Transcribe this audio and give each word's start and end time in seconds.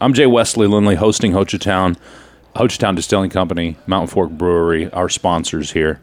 I'm 0.00 0.14
Jay 0.14 0.26
Wesley 0.26 0.68
Lindley, 0.68 0.94
hosting 0.94 1.32
Hochatown, 1.32 1.96
Hochatown 2.54 2.94
Distilling 2.94 3.30
Company, 3.30 3.76
Mountain 3.88 4.06
Fork 4.06 4.30
Brewery, 4.30 4.88
our 4.92 5.08
sponsors 5.08 5.72
here. 5.72 6.00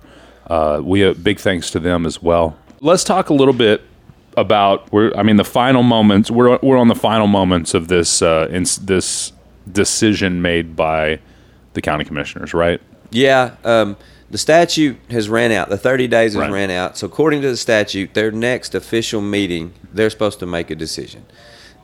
Uh, 0.47 0.81
we 0.83 0.99
have 0.99 1.23
big 1.23 1.39
thanks 1.39 1.71
to 1.71 1.79
them 1.79 2.05
as 2.05 2.21
well. 2.21 2.57
Let's 2.81 3.05
talk 3.05 3.29
a 3.29 3.33
little 3.33 3.53
bit 3.53 3.81
about. 4.35 4.91
We're, 4.91 5.15
I 5.15 5.23
mean, 5.23 5.37
the 5.37 5.45
final 5.45 5.81
moments. 5.81 6.29
We're 6.29 6.59
we're 6.61 6.75
on 6.75 6.89
the 6.89 6.95
final 6.95 7.27
moments 7.27 7.73
of 7.73 7.87
this 7.87 8.21
uh, 8.21 8.49
in, 8.51 8.63
this 8.81 9.31
decision 9.71 10.41
made 10.41 10.75
by 10.75 11.19
the 11.71 11.81
county 11.81 12.03
commissioners, 12.03 12.53
right? 12.53 12.81
Yeah. 13.11 13.55
Um, 13.63 13.95
the 14.29 14.37
statute 14.37 14.97
has 15.09 15.29
ran 15.29 15.53
out. 15.53 15.69
The 15.69 15.77
30 15.77 16.09
days 16.09 16.33
has 16.33 16.41
Right. 16.41 16.51
ran 16.51 16.69
out. 16.69 16.97
So 16.97 17.07
according 17.07 17.43
to 17.43 17.49
the 17.49 17.55
statute, 17.55 18.13
their 18.13 18.29
next 18.31 18.75
official 18.75 19.21
meeting, 19.21 19.73
they're 19.93 20.09
supposed 20.09 20.39
to 20.39 20.45
make 20.45 20.69
a 20.69 20.75
decision. 20.75 21.25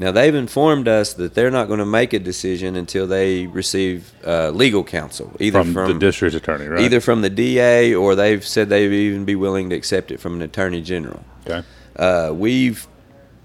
Now 0.01 0.11
they've 0.11 0.33
informed 0.33 0.87
us 0.87 1.13
that 1.13 1.35
they're 1.35 1.51
not 1.51 1.67
going 1.67 1.77
to 1.77 1.85
make 1.85 2.11
a 2.13 2.17
decision 2.17 2.75
until 2.75 3.05
they 3.05 3.45
receive 3.45 4.11
uh, 4.25 4.49
legal 4.49 4.83
counsel, 4.83 5.31
either 5.39 5.63
From, 5.63 5.73
from, 5.75 5.93
the 5.93 5.99
district 5.99 6.33
attorney, 6.33 6.65
right? 6.65 6.81
either 6.81 6.99
from 6.99 7.21
the 7.21 7.29
DA 7.29 7.93
or 7.93 8.15
they've 8.15 8.43
said 8.43 8.69
they'd 8.69 8.91
even 8.91 9.25
be 9.25 9.35
willing 9.35 9.69
to 9.69 9.75
accept 9.75 10.09
it 10.09 10.19
from 10.19 10.33
an 10.33 10.41
attorney 10.41 10.81
general. 10.81 11.23
Okay. 11.45 11.63
Uh, 11.95 12.33
we've 12.33 12.87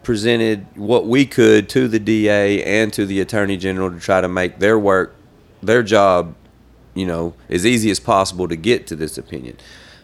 presented 0.03 0.67
what 0.77 1.07
we 1.07 1.27
could 1.27 1.69
to 1.69 1.89
the 1.89 1.99
DA 1.99 2.65
and 2.65 2.91
to 2.95 3.05
the 3.05 3.21
Attorney 3.21 3.59
General 3.59 3.91
to 3.91 4.01
try 4.01 4.23
to 4.23 4.29
make 4.29 4.59
their 4.59 4.79
work, 4.79 5.15
their 5.63 5.83
job, 5.83 6.35
you 6.95 7.05
know, 7.05 7.35
as 7.51 7.67
easy 7.67 7.91
as 7.91 8.01
possible 8.01 8.49
to 8.49 8.57
get 8.57 8.87
to 8.87 8.97
this 8.97 9.19
opinion. 9.19 9.59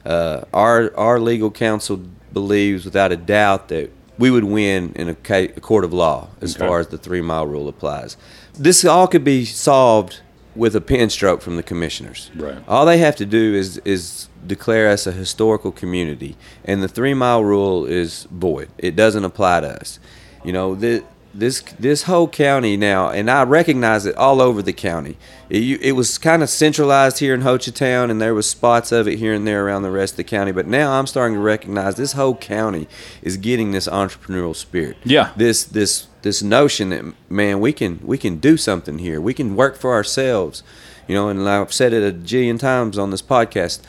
Uh, 0.05 0.45
our 0.53 0.95
our 0.99 1.19
legal 1.19 1.51
counsel 1.51 2.03
believes, 2.31 2.85
without 2.85 3.11
a 3.11 3.17
doubt, 3.17 3.69
that 3.69 3.91
we 4.23 4.31
would 4.31 4.45
win 4.45 4.93
in 4.95 5.09
a, 5.09 5.15
ca- 5.17 5.53
a 5.57 5.61
court 5.61 5.85
of 5.85 5.93
law 5.93 6.29
as 6.41 6.55
Okay. 6.57 6.65
far 6.67 6.79
as 6.79 6.87
the 6.89 6.99
three 7.07 7.21
mile 7.21 7.47
rule 7.55 7.67
applies. 7.69 8.17
This 8.55 8.85
all 8.85 9.09
could 9.09 9.25
be 9.25 9.45
solved 9.45 10.21
with 10.55 10.77
a 10.77 10.81
pen 10.81 11.11
stroke 11.11 11.41
from 11.43 11.57
the 11.57 11.63
commissioners. 11.63 12.31
Right. 12.37 12.59
All 12.69 12.85
they 12.87 12.99
have 12.99 13.17
to 13.17 13.27
do 13.27 13.45
is 13.63 13.79
is 13.95 14.29
declare 14.47 14.87
us 14.95 15.07
a 15.09 15.13
historical 15.13 15.73
community, 15.73 16.37
and 16.65 16.83
the 16.83 16.89
three 16.89 17.15
mile 17.15 17.43
rule 17.43 17.85
is 17.85 18.29
void. 18.31 18.69
It 18.79 18.95
doesn't 18.95 19.25
apply 19.25 19.61
to 19.63 19.71
us. 19.81 19.99
You 20.45 20.53
know 20.53 20.75
this 20.77 21.03
this 21.35 21.63
this 21.79 22.03
whole 22.05 22.29
county 22.29 22.77
now, 22.77 23.09
and 23.11 23.31
I 23.31 23.43
recognize 23.45 24.05
it 24.07 24.15
all 24.17 24.41
over 24.41 24.61
the 24.63 24.73
county. 24.73 25.17
It, 25.49 25.63
you- 25.63 25.79
it 25.81 25.93
was 25.93 26.19
kind 26.19 26.43
of 26.43 26.51
centralized 26.51 27.19
here 27.21 27.35
in 27.35 27.41
Hochatown, 27.43 28.11
and 28.11 28.21
there 28.21 28.35
was 28.35 28.49
spots 28.49 28.93
of 28.93 29.09
it 29.09 29.19
here 29.19 29.33
and 29.33 29.47
there 29.47 29.65
around 29.67 29.83
the 29.83 29.91
rest 29.91 30.15
of 30.15 30.17
the 30.19 30.25
county. 30.25 30.53
But 30.53 30.67
now 30.67 30.93
I'm 30.99 31.07
starting 31.07 31.37
to 31.37 31.41
recognize 31.43 31.95
this 31.97 32.13
whole 32.13 32.35
county 32.37 32.87
is 33.23 33.37
getting 33.37 33.73
this 33.73 33.89
entrepreneurial 33.89 34.55
spirit. 34.57 34.97
Yeah. 35.05 35.33
This 35.37 35.65
this 35.65 36.07
this 36.23 36.43
notion 36.43 36.91
that 36.91 37.05
man 37.31 37.61
we 37.61 37.73
can 37.73 38.01
we 38.05 38.19
can 38.19 38.37
do 38.39 38.57
something 38.57 38.99
here. 38.99 39.21
We 39.21 39.35
can 39.35 39.57
work 39.57 39.77
for 39.77 39.93
ourselves. 39.95 40.63
You 41.09 41.15
know, 41.17 41.29
and 41.29 41.49
I've 41.49 41.73
said 41.73 41.93
it 41.93 42.03
a 42.03 42.17
jillion 42.17 42.59
times 42.59 42.97
on 42.99 43.11
this 43.11 43.23
podcast 43.23 43.81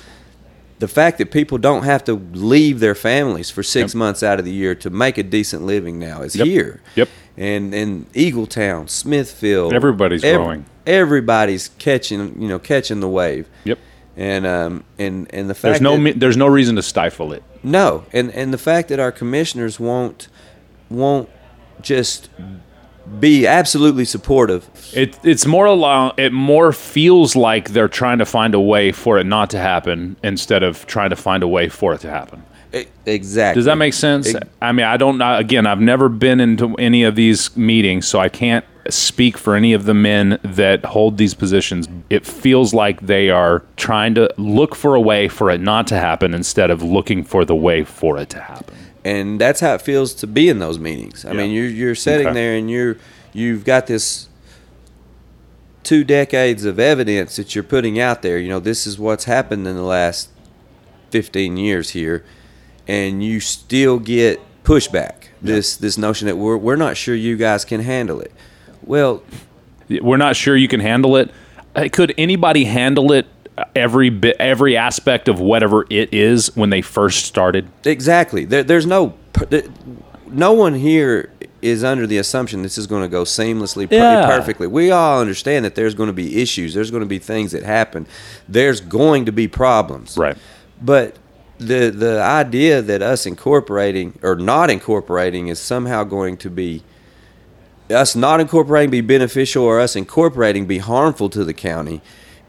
the 0.80 0.88
fact 0.88 1.18
that 1.20 1.32
people 1.32 1.58
don't 1.58 1.84
have 1.84 2.04
to 2.04 2.14
leave 2.34 2.82
their 2.82 2.96
families 2.96 3.50
for 3.50 3.64
six 3.64 3.94
Yep. 3.94 4.00
months 4.00 4.24
out 4.24 4.40
of 4.40 4.44
the 4.44 4.52
year 4.52 4.76
to 4.76 4.90
make 4.90 5.18
a 5.18 5.24
decent 5.24 5.64
living 5.64 5.98
now 5.98 6.24
is 6.24 6.36
Yep. 6.36 6.46
here. 6.48 6.82
Yep. 6.96 7.08
And 7.38 7.74
and 7.74 8.12
Eagletown, 8.14 8.90
Smithfield, 8.90 9.74
Everybody's 9.74 10.22
growing. 10.22 10.66
Everybody's 10.86 11.70
catching, 11.80 12.42
you 12.42 12.48
know, 12.48 12.60
catching 12.60 13.00
the 13.00 13.10
wave. 13.10 13.48
Yep. 13.64 13.80
And 14.16 14.46
um 14.46 14.84
and 15.00 15.28
and 15.34 15.50
the 15.50 15.56
fact 15.56 15.80
There's 15.80 15.82
no 15.82 15.98
that, 16.04 16.20
there's 16.20 16.38
no 16.38 16.48
reason 16.48 16.76
to 16.76 16.84
stifle 16.84 17.34
it. 17.34 17.44
no, 17.64 18.06
and 18.14 18.30
and 18.32 18.54
the 18.54 18.58
fact 18.60 18.90
that 18.90 19.00
our 19.00 19.12
commissioners 19.12 19.80
won't 19.80 20.28
won't 20.90 21.30
just 21.82 22.30
be 23.20 23.46
absolutely 23.48 24.06
supportive. 24.06 24.70
It 24.94 25.18
it's 25.24 25.46
more 25.46 25.66
along. 25.66 26.14
It 26.18 26.32
more 26.34 26.72
feels 26.72 27.36
like 27.36 27.70
they're 27.70 27.88
trying 27.88 28.20
to 28.20 28.26
find 28.26 28.54
a 28.56 28.60
way 28.60 28.92
for 28.92 29.18
it 29.18 29.26
not 29.26 29.50
to 29.52 29.60
happen 29.60 30.16
instead 30.24 30.64
of 30.64 30.86
trying 30.88 31.10
to 31.10 31.16
find 31.16 31.44
a 31.44 31.48
way 31.48 31.70
for 31.70 31.94
it 31.94 32.02
to 32.02 32.10
happen. 32.10 32.44
E- 32.74 32.86
Exactly. 33.06 33.60
Does 33.60 33.66
that 33.66 33.78
make 33.78 33.94
sense? 33.94 34.34
Ex- 34.34 34.48
I 34.62 34.72
mean, 34.72 34.86
I 34.86 34.98
don't 34.98 35.18
know. 35.18 35.38
Again, 35.38 35.68
I've 35.68 35.82
never 35.82 36.10
been 36.10 36.40
into 36.40 36.74
any 36.76 37.04
of 37.04 37.16
these 37.16 37.56
meetings, 37.58 38.08
so 38.08 38.20
I 38.20 38.30
can't 38.30 38.66
speak 38.90 39.38
for 39.38 39.56
any 39.56 39.74
of 39.74 39.86
the 39.86 39.94
men 39.94 40.40
that 40.44 40.84
hold 40.86 41.18
these 41.18 41.34
positions. 41.34 41.88
It 42.10 42.26
feels 42.26 42.74
like 42.74 43.02
they 43.02 43.30
are 43.30 43.64
trying 43.78 44.16
to 44.16 44.30
look 44.38 44.76
for 44.76 44.96
a 44.96 45.00
way 45.02 45.28
for 45.28 45.50
it 45.50 45.62
not 45.62 45.88
to 45.88 45.96
happen 45.98 46.34
instead 46.34 46.70
of 46.72 46.82
looking 46.84 47.24
for 47.24 47.46
the 47.46 47.56
way 47.56 47.84
for 47.84 48.18
it 48.18 48.30
to 48.32 48.42
happen. 48.42 48.76
And 49.06 49.40
that's 49.40 49.60
how 49.60 49.74
it 49.76 49.82
feels 49.82 50.14
to 50.16 50.28
be 50.28 50.50
in 50.50 50.60
those 50.60 50.80
meetings. 50.80 51.26
I 51.26 51.32
Yeah. 51.32 51.38
mean, 51.38 51.52
you're 51.52 51.68
you're 51.68 51.96
sitting 51.96 52.28
Okay. 52.28 52.34
there 52.34 52.56
and 52.56 52.70
you're 52.70 52.98
you've 53.34 53.66
got 53.66 53.88
this 53.88 54.28
two 55.84 56.04
decades 56.04 56.64
of 56.66 56.80
evidence 56.80 57.36
that 57.36 57.56
you're 57.56 57.64
putting 57.64 58.00
out 58.00 58.22
there. 58.22 58.38
You 58.38 58.50
know, 58.50 58.60
this 58.60 58.88
is 58.88 58.98
what's 58.98 59.26
happened 59.26 59.68
in 59.68 59.76
the 59.76 59.82
last 59.84 60.30
15 61.12 61.58
years 61.58 61.90
here, 61.92 62.24
and 62.88 63.24
you 63.24 63.40
still 63.40 64.00
get 64.00 64.40
pushback. 64.64 65.14
This 65.42 65.76
this 65.76 65.98
notion 65.98 66.28
that 66.28 66.38
we're 66.38 66.56
we're 66.58 66.78
not 66.78 66.96
sure 66.96 67.14
you 67.16 67.36
guys 67.36 67.66
can 67.66 67.82
handle 67.82 68.22
it. 68.22 68.32
Well, 68.86 69.24
We're 69.90 70.18
not 70.18 70.38
sure 70.38 70.56
you 70.56 70.70
can 70.70 70.80
handle 70.80 71.18
it. 71.18 71.30
Uh, 71.76 71.90
Could 71.92 72.14
anybody 72.18 72.64
handle 72.64 73.12
it? 73.12 73.28
Every 73.76 74.10
bit, 74.10 74.36
every 74.40 74.76
aspect 74.78 75.28
of 75.28 75.40
whatever 75.40 75.86
it 75.90 76.14
is 76.14 76.56
when 76.56 76.70
they 76.72 76.82
first 76.82 77.26
started. 77.26 77.68
Exactly. 77.86 78.46
There, 78.46 78.64
there's 78.64 78.86
no, 78.88 79.14
no 80.28 80.54
one 80.54 80.74
here 80.74 81.32
is 81.62 81.84
under 81.84 82.06
the 82.08 82.18
assumption 82.18 82.62
this 82.62 82.78
is 82.78 82.88
going 82.88 83.04
to 83.04 83.08
go 83.08 83.24
seamlessly, 83.24 83.88
Yeah. 83.90 84.26
perfectly. 84.28 84.68
We 84.68 84.92
all 84.92 85.22
understand 85.22 85.64
that 85.66 85.76
there's 85.76 85.94
going 85.96 86.08
to 86.08 86.14
be 86.14 86.42
issues. 86.42 86.74
There's 86.74 86.92
going 86.92 87.04
to 87.04 87.08
be 87.08 87.20
things 87.20 87.52
that 87.52 87.64
happen. 87.64 88.08
There's 88.50 88.82
going 88.82 89.26
to 89.26 89.32
be 89.32 89.48
problems. 89.48 90.18
Right. 90.18 90.36
But 90.82 91.18
the 91.60 91.90
the 91.92 92.22
idea 92.22 92.82
that 92.82 93.02
us 93.02 93.26
incorporating 93.26 94.18
or 94.24 94.36
not 94.36 94.70
incorporating 94.70 95.48
is 95.48 95.60
somehow 95.60 96.04
going 96.04 96.36
to 96.38 96.50
be 96.50 96.84
us 97.90 98.16
not 98.16 98.42
incorporating 98.42 98.90
be 98.90 99.02
beneficial 99.02 99.64
or 99.64 99.80
us 99.80 99.96
incorporating 99.96 100.66
be 100.66 100.80
harmful 100.80 101.30
to 101.30 101.44
the 101.46 101.54
county. 101.54 102.02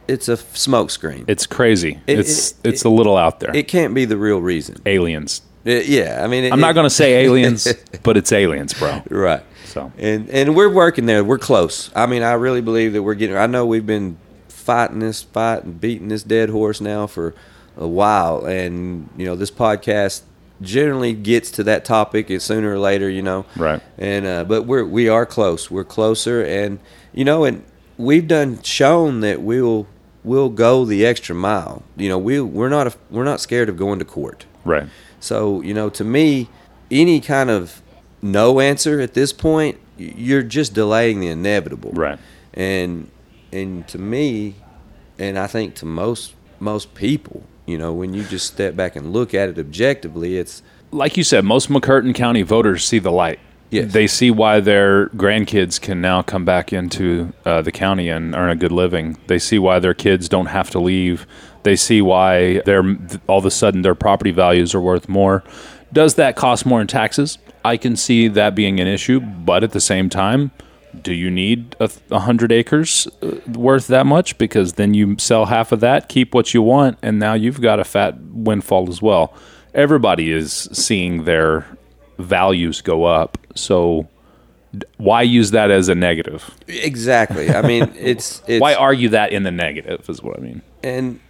It's 0.08 0.28
a 0.28 0.36
smokescreen. 0.36 1.24
It's 1.28 1.46
crazy. 1.46 2.00
It- 2.06 2.18
it's 2.20 2.50
it- 2.52 2.56
it's 2.64 2.84
a 2.84 2.88
little 2.88 3.16
out 3.16 3.40
there. 3.40 3.54
It 3.56 3.68
can't 3.68 3.94
be 3.94 4.04
the 4.04 4.16
real 4.16 4.40
reason. 4.40 4.76
aliens. 4.86 5.42
It- 5.64 5.86
yeah, 5.86 6.20
I 6.22 6.26
mean, 6.26 6.44
it, 6.44 6.52
I'm 6.52 6.60
not 6.60 6.74
going 6.74 6.84
to 6.86 6.90
say 6.94 7.24
aliens, 7.24 7.66
but 8.02 8.16
it's 8.16 8.32
aliens, 8.32 8.74
bro. 8.74 9.02
Right. 9.10 9.42
So. 9.66 9.90
and 9.98 10.28
and 10.30 10.54
we're 10.54 10.68
working 10.72 11.06
there. 11.06 11.24
We're 11.24 11.38
close. 11.38 11.90
I 11.96 12.06
mean, 12.06 12.22
I 12.22 12.32
really 12.34 12.60
believe 12.60 12.92
that 12.92 13.02
we're 13.02 13.14
getting. 13.14 13.36
I 13.36 13.46
know 13.46 13.64
we've 13.66 13.86
been 13.86 14.18
fighting 14.48 15.00
this 15.00 15.22
fight 15.22 15.64
and 15.64 15.80
beating 15.80 16.08
this 16.08 16.22
dead 16.22 16.48
horse 16.50 16.80
now 16.80 17.06
for 17.06 17.34
a 17.76 17.88
while, 17.88 18.44
and 18.46 19.08
you 19.16 19.24
know 19.26 19.34
this 19.34 19.50
podcast 19.50 20.22
generally 20.60 21.12
gets 21.12 21.50
to 21.50 21.64
that 21.64 21.84
topic 21.84 22.30
sooner 22.40 22.72
or 22.74 22.78
later. 22.78 23.08
You 23.10 23.22
know. 23.22 23.46
Right. 23.56 23.82
And 23.98 24.26
uh, 24.26 24.44
but 24.44 24.62
we're 24.62 24.84
we 24.84 25.08
are 25.08 25.26
close. 25.26 25.70
We're 25.70 25.82
closer, 25.84 26.44
and 26.44 26.78
you 27.12 27.24
know, 27.24 27.44
and 27.44 27.64
we've 27.98 28.28
done 28.28 28.62
shown 28.62 29.20
that 29.20 29.40
we'll 29.42 29.86
we'll 30.24 30.48
go 30.48 30.84
the 30.84 31.06
extra 31.06 31.34
mile. 31.34 31.82
You 31.96 32.08
know, 32.08 32.18
we 32.18 32.40
we're 32.40 32.68
not 32.70 32.86
a, 32.88 32.94
we're 33.10 33.24
not 33.24 33.40
scared 33.40 33.68
of 33.68 33.76
going 33.76 33.98
to 34.00 34.04
court. 34.04 34.46
Right. 34.64 34.88
So, 35.20 35.60
you 35.60 35.74
know, 35.74 35.90
to 35.90 36.04
me, 36.04 36.48
any 36.90 37.20
kind 37.20 37.50
of 37.50 37.82
no 38.20 38.58
answer 38.60 39.00
at 39.00 39.14
this 39.14 39.32
point, 39.32 39.78
you're 39.96 40.42
just 40.42 40.74
delaying 40.74 41.20
the 41.20 41.28
inevitable. 41.28 41.92
Right. 41.92 42.18
And 42.54 43.10
and 43.52 43.86
to 43.88 43.98
me, 43.98 44.56
and 45.18 45.38
I 45.38 45.46
think 45.46 45.74
to 45.76 45.86
most 45.86 46.34
most 46.58 46.94
people, 46.94 47.42
you 47.66 47.78
know, 47.78 47.92
when 47.92 48.14
you 48.14 48.24
just 48.24 48.46
step 48.46 48.74
back 48.74 48.96
and 48.96 49.12
look 49.12 49.34
at 49.34 49.48
it 49.48 49.58
objectively, 49.58 50.38
it's 50.38 50.62
Like 50.90 51.16
you 51.16 51.24
said, 51.24 51.44
most 51.44 51.68
McCurtain 51.68 52.14
County 52.14 52.42
voters 52.42 52.84
see 52.84 53.00
the 53.00 53.10
light. 53.10 53.40
Yes. 53.74 53.92
They 53.92 54.06
see 54.06 54.30
why 54.30 54.60
their 54.60 55.08
grandkids 55.08 55.80
can 55.80 56.00
now 56.00 56.22
come 56.22 56.44
back 56.44 56.72
into 56.72 57.32
uh, 57.44 57.60
the 57.60 57.72
county 57.72 58.08
and 58.08 58.32
earn 58.32 58.50
a 58.50 58.54
good 58.54 58.70
living. 58.70 59.18
They 59.26 59.40
see 59.40 59.58
why 59.58 59.80
their 59.80 59.94
kids 59.94 60.28
don't 60.28 60.46
have 60.46 60.70
to 60.70 60.78
leave. 60.78 61.26
They 61.64 61.74
see 61.74 62.00
why 62.00 62.60
they're 62.60 62.84
all 63.26 63.38
of 63.38 63.46
a 63.46 63.50
sudden 63.50 63.82
their 63.82 63.96
property 63.96 64.30
values 64.30 64.76
are 64.76 64.80
worth 64.80 65.08
more. 65.08 65.42
Does 65.92 66.14
that 66.14 66.36
cost 66.36 66.64
more 66.64 66.80
in 66.80 66.86
taxes? 66.86 67.38
I 67.64 67.76
can 67.76 67.96
see 67.96 68.28
that 68.28 68.54
being 68.54 68.78
an 68.78 68.86
issue, 68.86 69.18
but 69.18 69.64
at 69.64 69.72
the 69.72 69.80
same 69.80 70.08
time, 70.08 70.52
do 71.02 71.12
you 71.12 71.28
need 71.28 71.74
a, 71.80 71.90
a 72.12 72.20
hundred 72.20 72.52
acres 72.52 73.08
uh, 73.22 73.40
worth 73.58 73.88
that 73.88 74.06
much? 74.06 74.38
Because 74.38 74.74
then 74.74 74.94
you 74.94 75.16
sell 75.18 75.46
half 75.46 75.72
of 75.72 75.80
that, 75.80 76.08
keep 76.08 76.32
what 76.32 76.54
you 76.54 76.62
want, 76.62 76.96
and 77.02 77.18
now 77.18 77.34
you've 77.34 77.60
got 77.60 77.80
a 77.80 77.84
fat 77.84 78.20
windfall 78.20 78.88
as 78.88 79.02
well. 79.02 79.34
Everybody 79.74 80.30
is 80.30 80.68
seeing 80.72 81.24
their 81.24 81.66
values 82.18 82.80
go 82.80 83.04
up, 83.04 83.38
so 83.54 84.08
why 84.96 85.22
use 85.22 85.50
that 85.52 85.70
as 85.70 85.88
a 85.88 85.94
negative? 85.94 86.50
exactly. 86.68 87.50
I 87.50 87.62
mean, 87.62 87.92
it's 87.98 88.42
it's 88.46 88.60
Why 88.60 88.74
argue 88.74 89.08
that 89.10 89.32
in 89.32 89.42
the 89.44 89.50
negative? 89.52 90.08
Is 90.08 90.22
what 90.22 90.38
I 90.38 90.42
mean. 90.42 90.62
and 90.82 91.20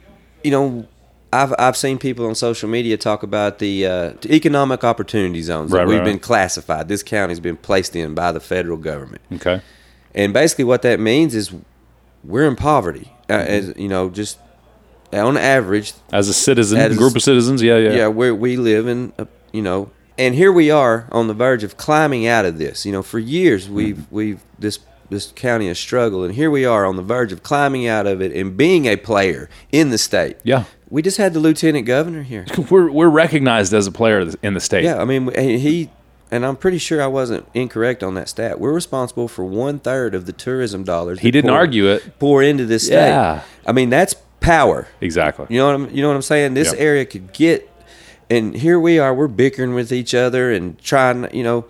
you 0.42 0.50
know 0.50 0.86
I've 1.32 1.52
I've 1.58 1.76
seen 1.76 1.98
people 1.98 2.26
on 2.26 2.34
social 2.34 2.68
media 2.68 2.96
talk 2.96 3.22
about 3.22 3.58
the, 3.58 3.86
uh, 3.86 4.12
economic 4.26 4.84
opportunity 4.84 5.42
zones 5.42 5.72
Right, 5.72 5.80
that 5.80 5.88
we've 5.88 5.98
right, 5.98 6.04
been 6.04 6.14
right. 6.14 6.22
classified. 6.22 6.86
This 6.88 7.02
county's 7.02 7.40
been 7.40 7.56
placed 7.56 7.96
in 7.96 8.14
by 8.14 8.30
the 8.32 8.40
federal 8.40 8.76
government, 8.78 9.22
Okay. 9.32 9.60
And 10.14 10.32
basically, 10.32 10.64
what 10.64 10.82
that 10.82 11.00
means 11.00 11.34
is 11.34 11.52
we're 12.22 12.46
in 12.46 12.56
poverty. 12.56 13.10
Uh, 13.28 13.34
Mm-hmm. 13.38 13.50
as 13.50 13.74
you 13.76 13.88
know, 13.88 14.10
just 14.10 14.38
on 15.12 15.36
average, 15.36 15.92
As 16.12 16.28
a 16.28 16.34
citizen, 16.34 16.78
As- 16.78 16.96
group 16.96 17.16
of 17.16 17.22
citizens, 17.22 17.62
yeah, 17.62 17.78
yeah, 17.78 17.92
yeah, 17.92 18.08
we 18.08 18.30
we 18.30 18.56
live 18.56 18.86
in, 18.86 19.12
a, 19.18 19.26
you 19.52 19.62
know, 19.62 19.90
and 20.18 20.34
here 20.34 20.52
we 20.52 20.70
are 20.70 21.08
on 21.12 21.26
the 21.28 21.34
verge 21.34 21.64
of 21.64 21.76
climbing 21.76 22.26
out 22.26 22.44
of 22.44 22.58
this. 22.58 22.84
You 22.86 22.92
know, 22.92 23.02
for 23.02 23.18
years 23.18 23.68
we've 23.68 23.96
Mm-hmm. 23.96 24.14
we've 24.14 24.40
this 24.58 24.78
this 25.10 25.32
county 25.36 25.68
has 25.68 25.78
struggled, 25.78 26.24
and 26.24 26.34
here 26.34 26.50
we 26.50 26.64
are 26.64 26.84
on 26.86 26.96
the 26.96 27.02
verge 27.02 27.30
of 27.32 27.42
climbing 27.42 27.86
out 27.86 28.06
of 28.06 28.20
it 28.22 28.32
and 28.32 28.56
being 28.56 28.86
a 28.86 28.96
player 28.96 29.48
in 29.70 29.90
the 29.90 29.98
state. 29.98 30.38
Yeah. 30.42 30.64
we 30.88 31.02
just 31.02 31.18
had 31.18 31.34
the 31.34 31.40
lieutenant 31.40 31.86
governor 31.86 32.22
here. 32.22 32.46
We're 32.70 32.90
we're 32.90 33.08
recognized 33.10 33.74
as 33.74 33.86
a 33.86 33.92
player 33.92 34.26
in 34.42 34.54
the 34.54 34.60
state. 34.60 34.84
Yeah, 34.84 35.00
I 35.00 35.04
mean 35.04 35.32
he. 35.36 35.90
And 36.30 36.44
I'm 36.44 36.56
pretty 36.56 36.78
sure 36.78 37.00
I 37.00 37.06
wasn't 37.06 37.46
incorrect 37.54 38.02
on 38.02 38.14
that 38.14 38.28
stat. 38.28 38.58
We're 38.58 38.72
responsible 38.72 39.28
for 39.28 39.44
one 39.44 39.78
third 39.78 40.16
of 40.16 40.26
the 40.26 40.32
tourism 40.32 40.82
dollars. 40.82 41.20
He 41.20 41.30
didn't 41.30 41.50
pour- 41.50 41.58
argue 41.58 41.86
it. 41.86 42.18
Pour 42.18 42.42
into 42.42 42.64
this 42.64 42.86
state. 42.86 42.94
Yeah. 43.08 43.42
I 43.66 43.72
mean 43.72 43.90
that's 43.90 44.14
power. 44.40 44.88
Exactly. 45.00 45.46
You 45.50 45.58
know 45.58 45.66
what 45.66 45.74
I'm 45.74 45.90
you 45.94 46.02
know 46.02 46.08
what 46.08 46.16
I'm 46.16 46.22
saying? 46.22 46.54
This 46.54 46.72
Yep. 46.72 46.80
area 46.80 47.04
could 47.04 47.32
get 47.32 47.70
and 48.30 48.54
here 48.54 48.78
we 48.80 48.98
are, 48.98 49.14
we're 49.14 49.28
bickering 49.28 49.74
with 49.74 49.92
each 49.92 50.14
other 50.14 50.52
and 50.52 50.78
trying, 50.82 51.34
you 51.34 51.42
know, 51.42 51.66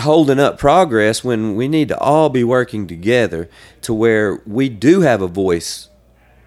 holding 0.00 0.38
up 0.38 0.58
progress 0.58 1.22
when 1.22 1.54
we 1.54 1.68
need 1.68 1.88
to 1.88 1.98
all 1.98 2.28
be 2.28 2.44
working 2.44 2.86
together 2.86 3.48
to 3.82 3.92
where 3.92 4.40
we 4.46 4.68
do 4.68 5.02
have 5.02 5.20
a 5.20 5.28
voice 5.28 5.88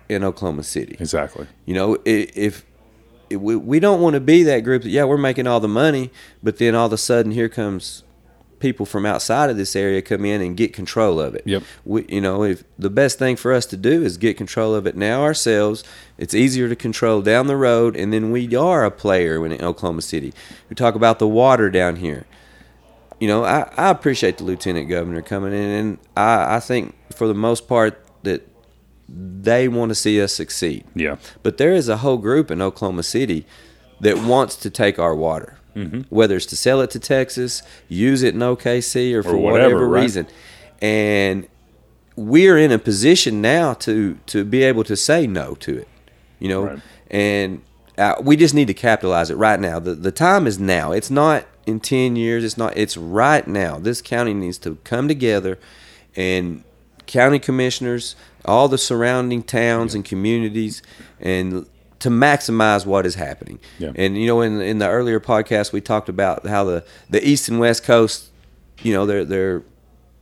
in 0.09 0.23
Oklahoma 0.23 0.63
City. 0.63 0.95
Exactly. 0.99 1.47
You 1.65 1.75
know, 1.75 1.97
if, 2.05 2.35
if 2.35 2.65
we, 3.29 3.55
we 3.55 3.79
don't 3.79 4.01
want 4.01 4.15
to 4.15 4.19
be 4.19 4.43
that 4.43 4.61
group 4.61 4.83
that 4.83 4.89
yeah, 4.89 5.03
we're 5.03 5.17
making 5.17 5.47
all 5.47 5.59
the 5.59 5.67
money, 5.67 6.11
but 6.41 6.57
then 6.57 6.75
all 6.75 6.87
of 6.87 6.93
a 6.93 6.97
sudden 6.97 7.31
here 7.31 7.49
comes 7.49 8.03
people 8.59 8.85
from 8.85 9.05
outside 9.05 9.49
of 9.49 9.57
this 9.57 9.75
area 9.75 10.01
come 10.01 10.25
in 10.25 10.41
and 10.41 10.57
get 10.57 10.73
control 10.73 11.19
of 11.19 11.35
it. 11.35 11.43
Yep. 11.45 11.63
We, 11.83 12.05
you 12.07 12.21
know, 12.21 12.43
if 12.43 12.63
the 12.77 12.89
best 12.89 13.19
thing 13.19 13.35
for 13.35 13.53
us 13.53 13.65
to 13.67 13.77
do 13.77 14.03
is 14.03 14.17
get 14.17 14.37
control 14.37 14.73
of 14.73 14.87
it 14.87 14.95
now 14.95 15.23
ourselves, 15.23 15.83
it's 16.17 16.33
easier 16.33 16.69
to 16.69 16.75
control 16.75 17.21
down 17.21 17.47
the 17.47 17.57
road, 17.57 17.95
and 17.95 18.11
then 18.11 18.31
we 18.31 18.55
are 18.55 18.85
a 18.85 18.91
player 18.91 19.45
in 19.45 19.61
Oklahoma 19.61 20.01
City. 20.01 20.33
We 20.69 20.75
talk 20.75 20.95
about 20.95 21.19
the 21.19 21.27
water 21.27 21.69
down 21.69 21.97
here. 21.97 22.25
You 23.19 23.27
know, 23.27 23.45
I, 23.45 23.71
I 23.77 23.89
appreciate 23.89 24.37
the 24.37 24.43
lieutenant 24.43 24.89
governor 24.89 25.21
coming 25.21 25.53
in, 25.53 25.69
and 25.69 25.97
I, 26.17 26.57
I 26.57 26.59
think 26.59 26.95
for 27.13 27.27
the 27.27 27.33
most 27.33 27.67
part 27.67 28.01
that 28.23 28.47
they 29.07 29.67
want 29.67 29.89
to 29.89 29.95
see 29.95 30.21
us 30.21 30.33
succeed. 30.33 30.83
Yeah. 30.95 31.17
But 31.43 31.57
there 31.57 31.73
is 31.73 31.87
a 31.87 31.97
whole 31.97 32.17
group 32.17 32.49
in 32.51 32.61
Oklahoma 32.61 33.03
City 33.03 33.45
that 34.01 34.17
wants 34.17 34.55
to 34.57 34.69
take 34.69 34.99
our 34.99 35.15
water, 35.15 35.57
Mm-hmm. 35.75 36.01
whether 36.09 36.37
it's 36.37 36.45
to 36.47 36.55
sell 36.55 36.79
it 36.81 36.89
to 36.91 36.99
Texas, 36.99 37.61
use 37.89 38.23
it 38.23 38.33
in 38.33 38.39
OKC, 38.39 39.13
or 39.13 39.23
for 39.23 39.35
whatever, 39.35 39.75
whatever 39.75 39.87
right? 39.89 40.01
reason. 40.01 40.27
And 40.81 41.47
we're 42.15 42.57
in 42.57 42.71
a 42.71 42.79
position 42.79 43.41
now 43.41 43.73
to 43.73 44.17
to 44.27 44.45
be 44.45 44.63
able 44.63 44.83
to 44.85 44.95
say 44.95 45.27
no 45.27 45.55
to 45.55 45.79
it, 45.79 45.87
you 46.39 46.47
know. 46.47 46.63
Right. 46.63 46.79
And 47.11 47.61
uh, 47.97 48.15
we 48.21 48.35
just 48.35 48.53
need 48.53 48.67
to 48.67 48.73
capitalize 48.73 49.29
it 49.29 49.35
right 49.35 49.59
now. 49.59 49.79
The 49.79 49.95
the 49.95 50.11
time 50.11 50.47
is 50.47 50.59
now. 50.59 50.91
It's 50.91 51.11
not 51.11 51.45
in 51.65 51.79
ten 51.79 52.15
years. 52.15 52.43
It's 52.43 52.57
not. 52.57 52.75
It's 52.77 52.97
right 52.97 53.45
now. 53.45 53.77
This 53.77 54.01
county 54.01 54.33
needs 54.33 54.57
to 54.59 54.77
come 54.83 55.07
together, 55.07 55.59
and 56.15 56.63
county 57.05 57.39
commissioners, 57.39 58.15
all 58.45 58.67
the 58.67 58.77
surrounding 58.77 59.43
towns 59.43 59.93
and 59.93 60.03
communities, 60.03 60.81
and 61.19 61.67
to 62.05 62.09
maximize 62.11 62.85
what 62.85 63.05
is 63.05 63.15
happening. 63.15 63.59
Yeah. 63.79 63.91
And 63.95 64.17
you 64.17 64.27
know, 64.27 64.41
in 64.41 64.61
in 64.61 64.77
the 64.79 64.87
earlier 64.87 65.19
podcast, 65.19 65.73
we 65.73 65.81
talked 65.81 66.07
about 66.09 66.45
how 66.47 66.63
the 66.63 66.83
the 67.09 67.21
east 67.27 67.49
and 67.49 67.59
west 67.59 67.83
coast, 67.83 68.29
you 68.81 68.93
know, 68.93 69.05
they're 69.05 69.25
they're. 69.25 69.63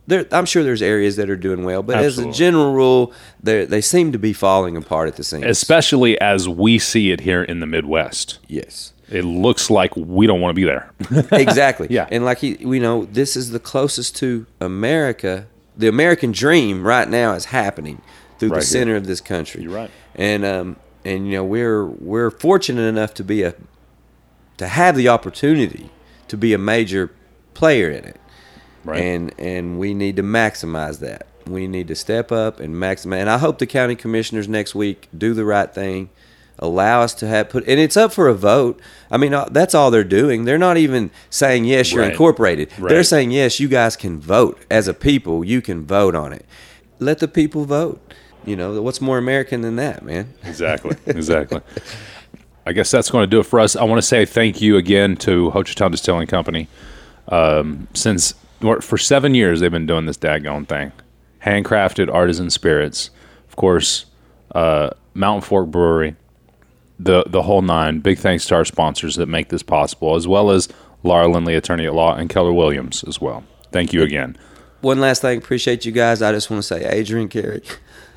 There, 0.06 0.26
I'm 0.32 0.44
sure 0.44 0.62
there's 0.62 0.82
areas 0.82 1.16
that 1.16 1.30
are 1.30 1.36
doing 1.36 1.64
well, 1.64 1.82
but 1.82 1.96
Absolutely. 1.96 2.28
as 2.30 2.36
a 2.36 2.38
general 2.38 2.74
rule, 2.74 3.12
they 3.42 3.64
they 3.64 3.80
seem 3.80 4.12
to 4.12 4.18
be 4.18 4.34
falling 4.34 4.76
apart 4.76 5.08
at 5.08 5.16
the 5.16 5.24
seams. 5.24 5.46
Especially 5.46 6.20
as 6.20 6.46
we 6.46 6.78
see 6.78 7.10
it 7.10 7.20
here 7.20 7.42
in 7.42 7.60
the 7.60 7.66
Midwest. 7.66 8.38
yes, 8.46 8.92
It 9.10 9.24
looks 9.24 9.70
like 9.70 9.96
we 9.96 10.26
don't 10.26 10.42
want 10.42 10.50
to 10.54 10.60
be 10.60 10.64
there. 10.64 10.90
exactly. 11.32 11.86
Yeah. 11.88 12.06
and 12.10 12.22
like 12.22 12.36
he, 12.38 12.52
we 12.66 12.80
know, 12.80 13.06
this 13.06 13.34
is 13.34 13.48
the 13.48 13.58
closest 13.58 14.14
to 14.16 14.44
America. 14.60 15.46
The 15.74 15.88
American 15.88 16.32
dream 16.32 16.86
right 16.86 17.08
now 17.08 17.32
is 17.32 17.46
happening 17.46 18.02
through 18.38 18.50
Right 18.50 18.56
the 18.60 18.66
here. 18.66 18.72
center 18.80 18.96
of 18.96 19.06
this 19.06 19.22
country. 19.22 19.62
You're 19.62 19.72
right. 19.72 19.90
And 20.16 20.44
um, 20.44 20.76
and 21.04 21.26
you 21.26 21.32
know, 21.32 21.44
we're 21.44 21.84
we're 21.84 22.30
fortunate 22.30 22.82
enough 22.82 23.14
to 23.14 23.24
be 23.24 23.42
a 23.42 23.54
to 24.56 24.68
have 24.68 24.96
the 24.96 25.08
opportunity 25.08 25.90
to 26.28 26.36
be 26.36 26.52
a 26.52 26.58
major 26.58 27.10
player 27.54 27.90
in 27.90 28.04
it. 28.04 28.20
Right. 28.84 29.00
And 29.00 29.34
and 29.38 29.78
we 29.78 29.94
need 29.94 30.16
to 30.16 30.22
maximize 30.22 31.00
that. 31.00 31.26
We 31.46 31.66
need 31.66 31.88
to 31.88 31.94
step 31.94 32.32
up 32.32 32.60
and 32.60 32.74
maximize. 32.74 33.20
And 33.20 33.30
I 33.30 33.38
hope 33.38 33.58
the 33.58 33.66
county 33.66 33.96
commissioners 33.96 34.48
next 34.48 34.74
week 34.74 35.08
do 35.16 35.34
the 35.34 35.44
right 35.44 35.72
thing, 35.72 36.08
allow 36.58 37.02
us 37.02 37.12
to 37.14 37.26
have 37.26 37.50
put. 37.50 37.66
And 37.68 37.78
it's 37.78 37.96
up 37.98 38.12
for 38.12 38.28
a 38.28 38.34
vote. 38.34 38.80
I 39.10 39.16
mean, 39.18 39.34
uh, 39.34 39.48
that's 39.50 39.74
all 39.74 39.90
they're 39.90 40.04
doing. 40.04 40.44
They're 40.44 40.56
not 40.58 40.76
even 40.78 41.10
saying 41.30 41.64
yes, 41.66 41.92
you're 41.92 42.02
Right. 42.02 42.12
incorporated. 42.12 42.70
Right. 42.78 42.88
They're 42.88 43.02
saying 43.04 43.30
yes, 43.30 43.60
you 43.60 43.68
guys 43.68 43.94
can 43.96 44.18
vote 44.20 44.58
as 44.70 44.88
a 44.88 44.94
people. 44.94 45.44
You 45.44 45.60
can 45.60 45.84
vote 45.84 46.14
on 46.14 46.32
it. 46.32 46.46
Let 46.98 47.18
the 47.18 47.28
people 47.28 47.64
vote. 47.66 48.00
You 48.46 48.56
know, 48.56 48.82
what's 48.82 49.00
more 49.00 49.18
American 49.18 49.62
than 49.62 49.76
that, 49.76 50.04
man? 50.04 50.32
Exactly. 50.44 50.96
Exactly. 51.06 51.60
I 52.66 52.72
guess 52.72 52.90
that's 52.90 53.10
going 53.10 53.22
to 53.24 53.26
do 53.26 53.40
it 53.40 53.44
for 53.44 53.60
us. 53.60 53.76
I 53.76 53.84
want 53.84 53.98
to 53.98 54.06
say 54.06 54.24
thank 54.24 54.60
you 54.60 54.76
again 54.76 55.16
to 55.18 55.50
Ho 55.50 55.62
Chi 55.62 55.88
Distilling 55.88 56.26
Company. 56.26 56.68
Um, 57.28 57.88
since 57.94 58.34
for 58.80 58.98
seven 58.98 59.34
years, 59.34 59.60
they've 59.60 59.70
been 59.70 59.86
doing 59.86 60.06
this 60.06 60.16
daggone 60.16 60.66
thing. 60.66 60.92
Handcrafted 61.44 62.12
artisan 62.12 62.50
spirits. 62.50 63.10
Of 63.48 63.56
course, 63.56 64.06
uh, 64.54 64.90
Mountain 65.12 65.42
Fork 65.42 65.68
Brewery, 65.70 66.16
the, 66.98 67.24
the 67.26 67.42
whole 67.42 67.62
nine. 67.62 68.00
Big 68.00 68.18
thanks 68.18 68.46
to 68.46 68.54
our 68.54 68.64
sponsors 68.64 69.16
that 69.16 69.26
make 69.26 69.48
this 69.48 69.62
possible, 69.62 70.14
as 70.14 70.26
well 70.26 70.50
as 70.50 70.68
Laura 71.02 71.28
Lindley, 71.28 71.54
attorney 71.54 71.86
at 71.86 71.94
law, 71.94 72.14
and 72.14 72.30
Keller 72.30 72.52
Williams 72.52 73.04
as 73.04 73.20
well. 73.20 73.44
Thank 73.72 73.92
you 73.92 74.02
again. 74.02 74.38
One 74.80 75.00
last 75.00 75.22
thing, 75.22 75.38
appreciate 75.38 75.84
you 75.84 75.92
guys. 75.92 76.22
I 76.22 76.32
just 76.32 76.50
want 76.50 76.62
to 76.62 76.66
say, 76.66 76.84
Adrian 76.84 77.28
Carey, 77.28 77.62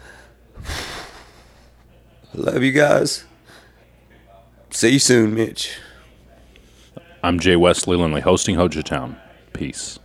love 2.34 2.64
you 2.64 2.72
guys. 2.72 3.26
See 4.70 4.90
you 4.94 5.00
soon, 5.00 5.34
Mitch. 5.34 5.78
I'm 7.24 7.40
Jay 7.40 7.56
Wesley 7.56 7.98
Lindley, 7.98 8.22
hosting 8.22 8.56
Hochatown. 8.56 9.18
Peace. 9.54 10.00